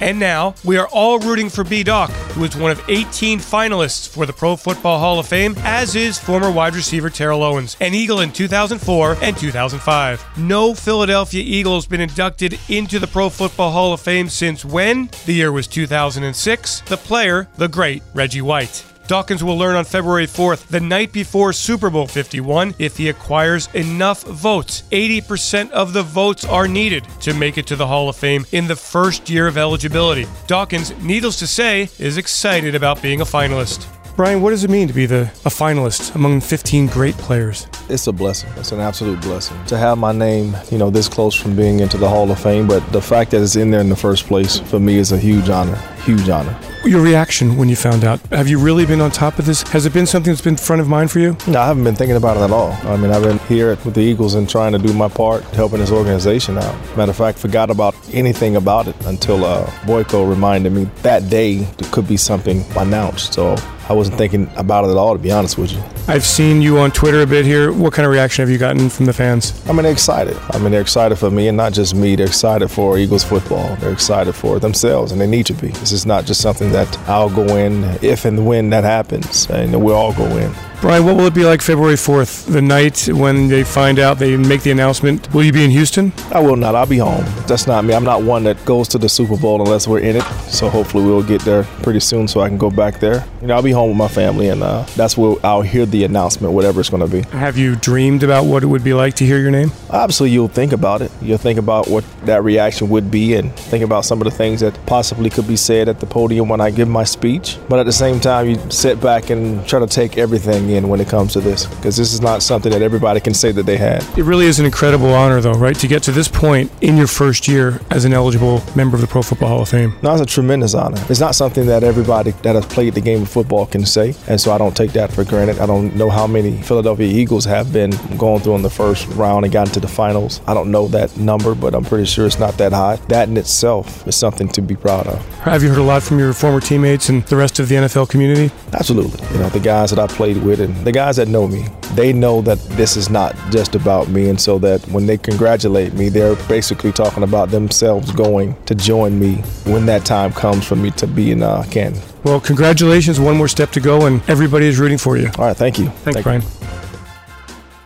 And 0.00 0.18
now 0.18 0.54
we 0.64 0.76
are 0.78 0.88
all 0.88 1.18
rooting 1.18 1.50
for 1.50 1.62
B-Dawk, 1.62 2.10
who 2.10 2.44
is 2.44 2.56
one 2.56 2.70
of 2.70 2.82
18 2.88 3.38
finalists 3.38 4.08
for 4.08 4.26
the 4.26 4.32
Pro 4.32 4.56
Football 4.56 4.98
Hall 4.98 5.18
of 5.18 5.26
Fame, 5.26 5.54
as 5.58 5.94
is 5.94 6.18
former 6.18 6.50
wide 6.50 6.74
receiver 6.74 7.10
Terrell 7.10 7.42
Owens, 7.42 7.76
an 7.80 7.94
Eagle 7.94 8.20
in 8.20 8.32
2004 8.32 9.16
and 9.22 9.36
2005. 9.36 10.38
No 10.38 10.74
Philadelphia 10.74 11.42
Eagle 11.44 11.74
has 11.74 11.86
been 11.86 12.00
inducted 12.00 12.58
into 12.68 12.98
the 12.98 13.06
Pro 13.06 13.28
Football 13.28 13.72
Hall 13.72 13.92
of 13.92 14.00
Fame 14.00 14.28
since 14.28 14.64
when? 14.64 15.10
The 15.26 15.34
year 15.34 15.52
was 15.52 15.66
2006. 15.66 16.80
The 16.82 16.96
player, 16.96 17.48
the 17.56 17.68
great 17.68 18.02
Reggie 18.14 18.42
White. 18.42 18.89
Dawkins 19.10 19.42
will 19.42 19.58
learn 19.58 19.74
on 19.74 19.84
February 19.84 20.28
4th, 20.28 20.68
the 20.68 20.78
night 20.78 21.10
before 21.10 21.52
Super 21.52 21.90
Bowl 21.90 22.06
51, 22.06 22.76
if 22.78 22.96
he 22.96 23.08
acquires 23.08 23.66
enough 23.74 24.22
votes. 24.22 24.84
80% 24.92 25.72
of 25.72 25.92
the 25.92 26.04
votes 26.04 26.44
are 26.44 26.68
needed 26.68 27.08
to 27.22 27.34
make 27.34 27.58
it 27.58 27.66
to 27.66 27.74
the 27.74 27.88
Hall 27.88 28.08
of 28.08 28.14
Fame 28.14 28.46
in 28.52 28.68
the 28.68 28.76
first 28.76 29.28
year 29.28 29.48
of 29.48 29.58
eligibility. 29.58 30.28
Dawkins, 30.46 30.96
needless 31.02 31.40
to 31.40 31.48
say, 31.48 31.88
is 31.98 32.18
excited 32.18 32.76
about 32.76 33.02
being 33.02 33.20
a 33.20 33.24
finalist. 33.24 33.84
Brian, 34.14 34.42
what 34.42 34.50
does 34.50 34.62
it 34.62 34.70
mean 34.70 34.86
to 34.86 34.94
be 34.94 35.06
the 35.06 35.22
a 35.44 35.50
finalist 35.50 36.14
among 36.14 36.40
15 36.40 36.86
great 36.86 37.16
players? 37.16 37.66
It's 37.90 38.06
a 38.06 38.12
blessing. 38.12 38.50
It's 38.56 38.70
an 38.70 38.80
absolute 38.80 39.20
blessing 39.20 39.62
to 39.66 39.76
have 39.76 39.98
my 39.98 40.12
name, 40.12 40.56
you 40.70 40.78
know, 40.78 40.90
this 40.90 41.08
close 41.08 41.34
from 41.34 41.56
being 41.56 41.80
into 41.80 41.98
the 41.98 42.08
Hall 42.08 42.30
of 42.30 42.38
Fame. 42.38 42.68
But 42.68 42.92
the 42.92 43.02
fact 43.02 43.32
that 43.32 43.42
it's 43.42 43.56
in 43.56 43.70
there 43.72 43.80
in 43.80 43.88
the 43.88 43.96
first 43.96 44.26
place 44.26 44.58
for 44.60 44.78
me 44.78 44.96
is 44.96 45.10
a 45.12 45.18
huge 45.18 45.48
honor. 45.48 45.76
Huge 46.04 46.28
honor. 46.28 46.56
Your 46.84 47.02
reaction 47.02 47.58
when 47.58 47.68
you 47.68 47.76
found 47.76 48.04
out? 48.04 48.20
Have 48.30 48.48
you 48.48 48.58
really 48.58 48.86
been 48.86 49.02
on 49.02 49.10
top 49.10 49.38
of 49.38 49.44
this? 49.44 49.62
Has 49.68 49.84
it 49.84 49.92
been 49.92 50.06
something 50.06 50.32
that's 50.32 50.40
been 50.40 50.56
front 50.56 50.80
of 50.80 50.88
mind 50.88 51.10
for 51.10 51.18
you? 51.18 51.36
No, 51.46 51.60
I 51.60 51.66
haven't 51.66 51.84
been 51.84 51.94
thinking 51.94 52.16
about 52.16 52.38
it 52.38 52.40
at 52.40 52.52
all. 52.52 52.72
I 52.84 52.96
mean, 52.96 53.10
I've 53.10 53.22
been 53.22 53.38
here 53.40 53.76
with 53.84 53.94
the 53.94 54.00
Eagles 54.00 54.34
and 54.34 54.48
trying 54.48 54.72
to 54.72 54.78
do 54.78 54.94
my 54.94 55.08
part, 55.08 55.42
helping 55.54 55.80
this 55.80 55.90
organization 55.90 56.56
out. 56.56 56.74
Matter 56.96 57.10
of 57.10 57.16
fact, 57.16 57.38
forgot 57.38 57.70
about 57.70 57.94
anything 58.14 58.56
about 58.56 58.88
it 58.88 58.96
until 59.04 59.44
uh, 59.44 59.66
Boyko 59.82 60.28
reminded 60.28 60.72
me 60.72 60.84
that 61.02 61.28
day 61.28 61.56
there 61.56 61.90
could 61.90 62.08
be 62.08 62.16
something 62.16 62.64
announced. 62.76 63.34
So 63.34 63.56
I 63.90 63.92
wasn't 63.92 64.16
thinking 64.16 64.48
about 64.56 64.84
it 64.84 64.92
at 64.92 64.96
all, 64.96 65.14
to 65.14 65.18
be 65.18 65.32
honest 65.32 65.58
with 65.58 65.72
you. 65.72 65.82
I've 66.08 66.24
seen 66.24 66.62
you 66.62 66.78
on 66.78 66.92
Twitter 66.92 67.20
a 67.20 67.26
bit 67.26 67.44
here. 67.44 67.72
What 67.80 67.94
kind 67.94 68.04
of 68.04 68.12
reaction 68.12 68.42
have 68.42 68.50
you 68.50 68.58
gotten 68.58 68.90
from 68.90 69.06
the 69.06 69.14
fans? 69.14 69.58
I 69.66 69.72
mean, 69.72 69.84
they're 69.84 69.92
excited. 69.92 70.36
I 70.50 70.58
mean, 70.58 70.70
they're 70.70 70.82
excited 70.82 71.16
for 71.16 71.30
me, 71.30 71.48
and 71.48 71.56
not 71.56 71.72
just 71.72 71.94
me. 71.94 72.14
They're 72.14 72.26
excited 72.26 72.68
for 72.68 72.98
Eagles 72.98 73.24
football. 73.24 73.74
They're 73.76 73.90
excited 73.90 74.34
for 74.34 74.58
themselves, 74.58 75.12
and 75.12 75.20
they 75.20 75.26
need 75.26 75.46
to 75.46 75.54
be. 75.54 75.68
This 75.68 75.90
is 75.90 76.04
not 76.04 76.26
just 76.26 76.42
something 76.42 76.72
that 76.72 76.98
I'll 77.08 77.30
go 77.30 77.56
in 77.56 77.84
if 78.02 78.26
and 78.26 78.46
when 78.46 78.68
that 78.68 78.84
happens, 78.84 79.48
and 79.48 79.82
we'll 79.82 79.96
all 79.96 80.12
go 80.12 80.26
in. 80.36 80.52
Brian, 80.80 81.04
what 81.04 81.14
will 81.14 81.26
it 81.26 81.34
be 81.34 81.44
like 81.44 81.60
February 81.60 81.94
4th, 81.94 82.50
the 82.50 82.62
night 82.62 83.06
when 83.12 83.48
they 83.48 83.62
find 83.62 83.98
out 83.98 84.18
they 84.18 84.34
make 84.34 84.62
the 84.62 84.70
announcement? 84.70 85.32
Will 85.34 85.44
you 85.44 85.52
be 85.52 85.62
in 85.62 85.70
Houston? 85.70 86.10
I 86.32 86.40
will 86.40 86.56
not. 86.56 86.74
I'll 86.74 86.86
be 86.86 86.96
home. 86.96 87.22
That's 87.46 87.66
not 87.66 87.84
me. 87.84 87.92
I'm 87.92 88.02
not 88.02 88.22
one 88.22 88.44
that 88.44 88.64
goes 88.64 88.88
to 88.88 88.98
the 88.98 89.06
Super 89.06 89.36
Bowl 89.36 89.60
unless 89.60 89.86
we're 89.86 89.98
in 89.98 90.16
it. 90.16 90.22
So 90.48 90.70
hopefully 90.70 91.04
we'll 91.04 91.22
get 91.22 91.42
there 91.42 91.64
pretty 91.82 92.00
soon 92.00 92.26
so 92.28 92.40
I 92.40 92.48
can 92.48 92.56
go 92.56 92.70
back 92.70 92.98
there. 92.98 93.26
You 93.42 93.48
know, 93.48 93.56
I'll 93.56 93.62
be 93.62 93.72
home 93.72 93.90
with 93.90 93.98
my 93.98 94.08
family, 94.08 94.48
and 94.48 94.62
uh, 94.62 94.84
that's 94.96 95.18
where 95.18 95.36
I'll 95.44 95.60
hear 95.60 95.84
the 95.84 96.04
announcement, 96.04 96.54
whatever 96.54 96.80
it's 96.80 96.88
going 96.88 97.06
to 97.06 97.14
be. 97.14 97.28
Have 97.36 97.58
you 97.58 97.76
dreamed 97.76 98.22
about 98.22 98.46
what 98.46 98.62
it 98.62 98.66
would 98.66 98.82
be 98.82 98.94
like 98.94 99.12
to 99.16 99.26
hear 99.26 99.38
your 99.38 99.50
name? 99.50 99.72
Obviously, 99.90 100.30
you'll 100.30 100.48
think 100.48 100.72
about 100.72 101.02
it. 101.02 101.12
You'll 101.20 101.36
think 101.36 101.58
about 101.58 101.88
what 101.88 102.04
that 102.24 102.42
reaction 102.42 102.88
would 102.88 103.10
be 103.10 103.34
and 103.34 103.54
think 103.54 103.84
about 103.84 104.06
some 104.06 104.18
of 104.22 104.24
the 104.24 104.30
things 104.30 104.60
that 104.60 104.74
possibly 104.86 105.28
could 105.28 105.46
be 105.46 105.56
said 105.56 105.90
at 105.90 106.00
the 106.00 106.06
podium 106.06 106.48
when 106.48 106.62
I 106.62 106.70
give 106.70 106.88
my 106.88 107.04
speech. 107.04 107.58
But 107.68 107.80
at 107.80 107.86
the 107.86 107.92
same 107.92 108.18
time, 108.18 108.48
you 108.48 108.70
sit 108.70 108.98
back 108.98 109.28
and 109.28 109.66
try 109.68 109.78
to 109.78 109.86
take 109.86 110.16
everything 110.16 110.69
in 110.70 110.88
when 110.88 111.00
it 111.00 111.08
comes 111.08 111.32
to 111.34 111.40
this 111.40 111.66
because 111.66 111.96
this 111.96 112.12
is 112.12 112.20
not 112.20 112.42
something 112.42 112.72
that 112.72 112.82
everybody 112.82 113.20
can 113.20 113.34
say 113.34 113.52
that 113.52 113.64
they 113.64 113.76
had. 113.76 114.02
It 114.18 114.24
really 114.24 114.46
is 114.46 114.58
an 114.58 114.66
incredible 114.66 115.12
honor, 115.12 115.40
though, 115.40 115.52
right? 115.52 115.76
To 115.76 115.86
get 115.86 116.02
to 116.04 116.12
this 116.12 116.28
point 116.28 116.70
in 116.80 116.96
your 116.96 117.06
first 117.06 117.48
year 117.48 117.80
as 117.90 118.04
an 118.04 118.12
eligible 118.12 118.62
member 118.74 118.96
of 118.96 119.00
the 119.00 119.06
Pro 119.06 119.22
Football 119.22 119.48
Hall 119.48 119.62
of 119.62 119.68
Fame. 119.68 119.94
No, 120.02 120.12
it's 120.12 120.22
a 120.22 120.26
tremendous 120.26 120.74
honor. 120.74 121.02
It's 121.08 121.20
not 121.20 121.34
something 121.34 121.66
that 121.66 121.82
everybody 121.82 122.30
that 122.42 122.54
has 122.54 122.66
played 122.66 122.94
the 122.94 123.00
game 123.00 123.22
of 123.22 123.28
football 123.28 123.66
can 123.66 123.84
say, 123.84 124.14
and 124.28 124.40
so 124.40 124.52
I 124.52 124.58
don't 124.58 124.76
take 124.76 124.92
that 124.92 125.12
for 125.12 125.24
granted. 125.24 125.58
I 125.58 125.66
don't 125.66 125.94
know 125.96 126.10
how 126.10 126.26
many 126.26 126.60
Philadelphia 126.62 127.06
Eagles 127.06 127.44
have 127.44 127.72
been 127.72 127.90
going 128.16 128.40
through 128.40 128.56
in 128.56 128.62
the 128.62 128.70
first 128.70 129.06
round 129.08 129.44
and 129.44 129.52
gotten 129.52 129.72
to 129.74 129.80
the 129.80 129.88
finals. 129.88 130.40
I 130.46 130.54
don't 130.54 130.70
know 130.70 130.88
that 130.88 131.16
number, 131.16 131.54
but 131.54 131.74
I'm 131.74 131.84
pretty 131.84 132.06
sure 132.06 132.26
it's 132.26 132.38
not 132.38 132.56
that 132.58 132.72
high. 132.72 132.96
That 133.08 133.28
in 133.28 133.36
itself 133.36 134.06
is 134.06 134.16
something 134.16 134.48
to 134.50 134.62
be 134.62 134.76
proud 134.76 135.06
of. 135.06 135.26
Have 135.40 135.62
you 135.62 135.68
heard 135.70 135.78
a 135.78 135.82
lot 135.82 136.02
from 136.02 136.18
your 136.18 136.32
former 136.32 136.60
teammates 136.60 137.08
and 137.08 137.22
the 137.24 137.36
rest 137.36 137.58
of 137.58 137.68
the 137.68 137.76
NFL 137.76 138.08
community? 138.08 138.52
Absolutely. 138.72 139.26
You 139.32 139.38
know, 139.40 139.48
the 139.48 139.60
guys 139.60 139.90
that 139.90 139.98
I 139.98 140.06
played 140.06 140.38
with 140.42 140.59
and 140.60 140.76
the 140.84 140.92
guys 140.92 141.16
that 141.16 141.28
know 141.28 141.48
me, 141.48 141.66
they 141.94 142.12
know 142.12 142.40
that 142.42 142.58
this 142.70 142.96
is 142.96 143.10
not 143.10 143.34
just 143.50 143.74
about 143.74 144.08
me. 144.08 144.28
And 144.28 144.40
so 144.40 144.58
that 144.60 144.80
when 144.88 145.06
they 145.06 145.18
congratulate 145.18 145.94
me, 145.94 146.08
they're 146.08 146.36
basically 146.46 146.92
talking 146.92 147.22
about 147.22 147.50
themselves 147.50 148.12
going 148.12 148.56
to 148.66 148.74
join 148.74 149.18
me 149.18 149.36
when 149.64 149.86
that 149.86 150.04
time 150.04 150.32
comes 150.32 150.66
for 150.66 150.76
me 150.76 150.90
to 150.92 151.06
be 151.06 151.32
in 151.32 151.42
uh, 151.42 151.64
Canton. 151.70 152.00
Well, 152.22 152.40
congratulations. 152.40 153.18
One 153.18 153.36
more 153.36 153.48
step 153.48 153.70
to 153.72 153.80
go, 153.80 154.06
and 154.06 154.22
everybody 154.28 154.66
is 154.66 154.78
rooting 154.78 154.98
for 154.98 155.16
you. 155.16 155.30
All 155.38 155.46
right. 155.46 155.56
Thank 155.56 155.78
you. 155.78 155.86
Thanks, 155.86 156.22
Thank 156.22 156.24
Brian. 156.24 156.59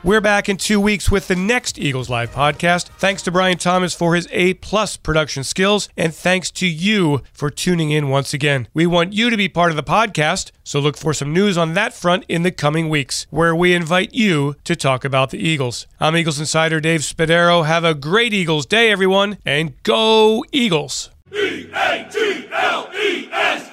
We're 0.05 0.21
back 0.21 0.51
in 0.51 0.59
two 0.59 0.83
weeks 0.83 1.11
with 1.11 1.29
the 1.29 1.35
next 1.35 1.79
Eagles 1.79 2.11
Live 2.11 2.31
podcast. 2.31 2.89
Thanks 2.99 3.23
to 3.23 3.31
Brian 3.33 3.57
Thomas 3.57 3.95
for 3.95 4.15
his 4.15 4.29
A 4.33 4.53
plus 4.53 4.99
production 4.99 5.45
skills, 5.45 5.89
and 5.97 6.15
thanks 6.15 6.51
to 6.51 6.67
you 6.67 7.23
for 7.33 7.49
tuning 7.49 7.91
in 7.91 8.11
once 8.11 8.35
again. 8.35 8.69
We 8.75 8.87
want 8.87 9.15
you 9.15 9.31
to 9.31 9.37
be 9.39 9.49
part 9.49 9.71
of 9.71 9.77
the 9.77 9.83
podcast, 9.83 10.51
so 10.63 10.79
look 10.79 10.99
for 10.99 11.15
some 11.15 11.33
news 11.33 11.57
on 11.57 11.73
that 11.73 11.95
front 11.95 12.27
in 12.29 12.43
the 12.43 12.53
coming 12.53 12.91
weeks, 12.91 13.27
where 13.31 13.57
we 13.57 13.73
invite 13.73 14.13
you 14.13 14.57
to 14.65 14.77
talk 14.77 15.07
about 15.07 15.31
the 15.31 15.39
Eagles. 15.39 15.87
I'm 15.99 16.19
Eagles 16.19 16.39
Insider 16.39 16.81
Dave 16.81 17.01
Spadaro. 17.01 17.65
Have 17.65 17.85
a 17.85 17.95
great 17.95 18.35
Eagles 18.35 18.67
day, 18.67 18.93
everyone, 18.93 19.39
and 19.47 19.73
go 19.85 20.45
Eagles! 20.53 21.09
E 21.33 21.71
A 21.73 22.07
G 22.13 22.47
L 22.53 22.91
E 22.95 23.31
S 23.33 23.71